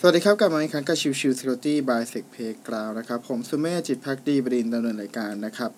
[0.00, 2.92] สวัสดีครับกลับมาอีกครั้งกับชิวชิว Security by s e c p a y g r o u n d
[2.98, 5.70] นะครับ ผมสุเมธจิตภักดีบดินทร์ ดำเนินรายการนะครับ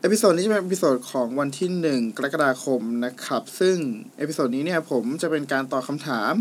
[0.00, 3.76] episode นี้จะเป็น episode ของวันที่ 1 กรกฎาคมนะครับ ซึ่ง
[4.18, 6.32] episode นี้เนี่ยผมจะเป็นการตอบคำถาม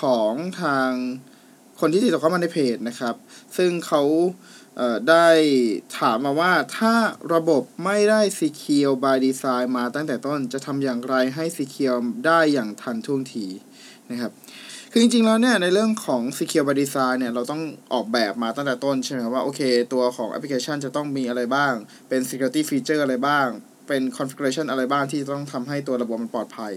[0.00, 0.90] ของทาง
[1.80, 3.14] คนที่ติดต่อเข้ามาในเพจนะครับ
[3.56, 5.28] ซึ่งเขาได้
[5.98, 6.94] ถามมาว่าถ้า
[7.34, 13.46] ระบบไม่ได้ Secure by Design มาตั้งแต่ต้นจะทำอย่างไรให้ Secure ได้อย่างทันท่วงที
[14.10, 14.32] นะครับ
[14.92, 19.60] คือจริงๆแล้วเนี่ยในเรื่องของ Secure by Design เนี่ยเราต้องออกแบบมาตั้งแต่ต้นใช่ไหมครับว่าโอเค
[19.92, 21.72] ตัวของแอปพลิเคชันจะต้องมีอะไรบ้าง
[22.08, 23.46] เป็น Security Feature อะไรบ้าง
[23.88, 26.72] เป็น Configuration อะไรบ้างที่ต้องทำให้ตัวระบบมันปลอดภัย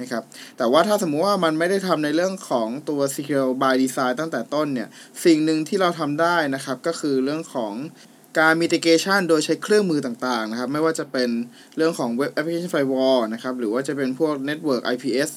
[0.00, 0.22] นะครับ
[0.56, 4.88] แต่ว่าถ้าสมมุติว่ามันไม่ได้ทำในเรื่องของตัว Secure by Design ตั้งแต่ต้นเนี่ย
[5.24, 7.72] สิ่งหนึ่งที่เราทำได้นะครับ ก็คือเรื่องของ
[8.38, 11.30] การ mitigation โดยใช้เครื่องมือต่างๆนะครับ ไม่ว่าจะเป็น
[11.76, 15.30] เรื่องของ Web Application Firewall นะครับ หรือว่าจะเป็นพวก Network IPS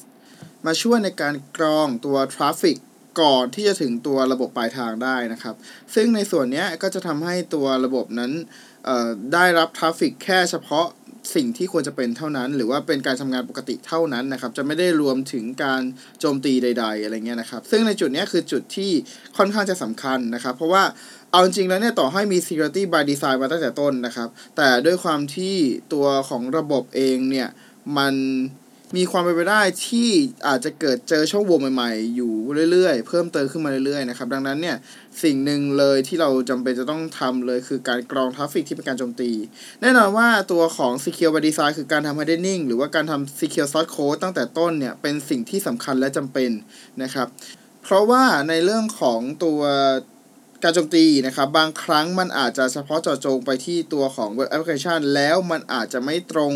[0.66, 2.78] มาช่วยในการกรองตัว traffic
[3.20, 5.54] ก่อนที่จะถึงตัวระบบปลายทางได้นะครับ
[5.94, 8.32] ซึ่งในส่วนนี้ก็จะทำให้ตัวระบบนั้น
[9.32, 10.86] ได้รับ traffic แค่เฉพาะ
[11.34, 15.82] สิ่งที่ควรจะเป็นเท่านั้น หรือว่าเป็นการทำงานปกติเท่านั้นนะครับ จะไม่ได้รวมถึงการ
[16.20, 18.90] โจมตีใด ๆ อะไรเงี้ยนะครับ ซึ่งในจุดนี้คือจุดที่
[19.36, 20.84] ค่อนข้างจะสำคัญนะครับ เพราะว่า
[21.30, 25.56] เอาจริงแล้วเนี่ยต่อให้มี security by design มาตั้งแต่ต้นนะครับ แต่ด้วยความที่
[25.92, 27.48] ตัวของระบบเองเนี่ย
[27.96, 28.14] มัน
[28.96, 30.08] มีความเป็นไปได้ที่
[30.46, 32.32] อาจจะเกิดเจอช่องโหว่ใหม่ๆ อยู่
[32.70, 34.76] เรื่อยๆ เพิ่มเติมขึ้นมาเรื่อยๆนะครับดังนั้นเนี่ย
[35.22, 39.30] สิ่งหนึ่งเลยที่เราจำเป็นจะต้องทำเลยคือการกรอง traffic ที่เป็นการโจมตี
[39.80, 46.50] แน่นอนว่าตัวของ Secure by Design คือการทำ hardening หรือว่าการทำ Secure Source Code ตั้งแต่ต้นเนี่ยเป็นสิ่งที่สำคัญและจำเป็น
[47.02, 47.26] นะครับ
[47.82, 49.60] เพราะว่าในเรื่องของตัว
[50.64, 56.54] การโจมตีนะครับบางครั้งมันอาจจะเฉพาะเจาะจงไปที่ตัวของ Web Application แล้วมันอาจจะไม่ตรง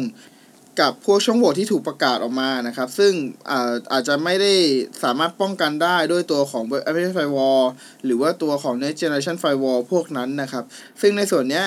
[0.80, 3.12] กับพวกช่องโหว่ที่ถูกประกาศออกมานะครับ ซึ่ง
[3.50, 4.52] อาอาจจะไม่ได้
[5.04, 7.64] สามารถป้องกันได้ด้วยตัวของ Application Firewall
[8.04, 10.64] หรือว่าตัวของ Next Generation Firewall พวกนั้นนะครับ
[11.00, 11.62] ซึ่งในส่วนนี้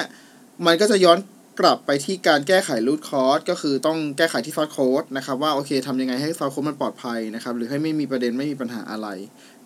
[0.65, 1.19] มันก็จะย้อน
[1.59, 9.07] กลับไปที่การแก้ไข root cause ก็คือต้องแก้ไขที่ source code นะครับว่าโอเคทำยังไงให้ source code มันปลอดภัยนะครับ หรือให้ไม่มีประเด็นไม่มีปัญหาอะไร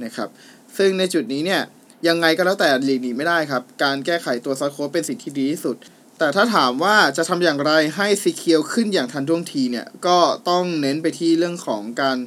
[0.04, 0.30] นะครับ
[0.78, 1.62] ซึ่งในจุดนี้เนี่ย
[2.08, 5.78] ยังไงก็แล้วแต่หลีกหนีไม่ได้ครับ การแก้ไขตัว source code เป็นสิ่งที่ดีที่สุด
[6.22, 10.18] แต่ถ้าถามว่าจะทำอย่างไรให้ Secure ขึ้นอย่างทันท่วงทีเนี่ย ก็
[10.50, 12.18] ต้องเน้นไปที่เรื่องของการ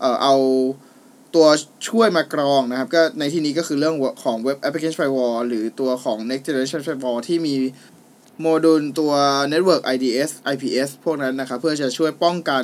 [0.00, 0.34] เอ่อเอา
[1.34, 1.46] ตัว
[1.88, 7.54] ช่วยมากรองนะครับ ก็ในที่นี้ก็คือเรื่องของ Web Application Firewall หรือตัวของ Next Generation Firewall ที่มี
[8.40, 9.12] โมดูลตัว
[9.52, 12.62] Network IDS IPS พวกนั้นนะครับ เพื่อจะช่วยป้องกัน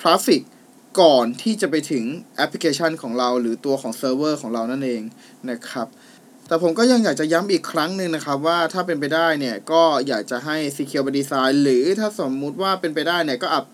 [0.00, 0.42] traffic
[1.00, 2.04] ก่อนที่จะไปถึง
[2.36, 5.02] แอปพลิเคชันของเรา หรือตัวของเซิร์ฟเวอร์ของเรานั่นเอง
[5.50, 5.88] นะครับ
[6.48, 13.64] แต่ผมก็ยังอยากจะย้ำอีกครั้งหนึ่งนะครับว่าถ้าเป็นไปได้เนี่ยก็อยากจะให้ Secure by Design หรือถ้าสมมุติว่าเป็นไปได้เนี่ยก็อัพ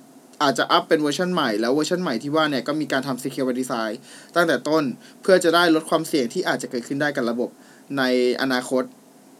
[0.42, 3.92] อาจจะอัพเป็นเวอร์ชันใหม่แล้วเวอร์ชันใหม่ที่ว่าเนี่ยก็มีการทำ Secure by Design
[4.34, 4.84] ตั้งแต่ต้น
[5.22, 7.50] เพื่อจะได้ลดความเสี่ยงที่อาจจะเกิดขึ้นได้กับระบบ
[7.98, 8.02] ใน
[8.42, 8.82] อนาคต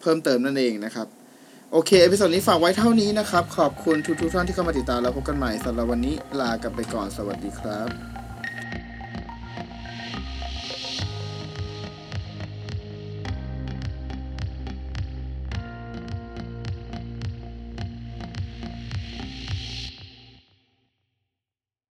[0.01, 1.07] เพิ่มเติมนั่นเองนะครับ
[1.73, 8.14] โอเค episode นี้ฝากไว้เท่านี้นะครับ ขอบคุณทุกทุกท่านที่เข้ามาติดตามแล้วพบกันใหม่สำหรับวันนี้ลากันไปก่อนสวัสดีครับ